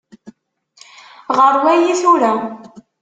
Ɣeṛ 1.37 1.55
wayi 1.63 1.93
tura. 2.01 2.31